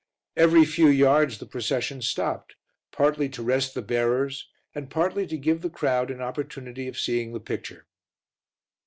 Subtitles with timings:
[0.35, 2.55] Every few yards the procession stopped,
[2.91, 7.33] partly to rest the bearers and partly to give the crowd an opportunity of seeing
[7.33, 7.85] the picture.